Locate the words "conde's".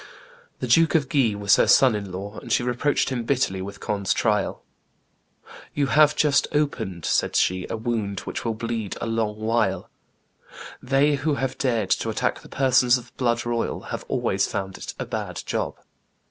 3.79-4.13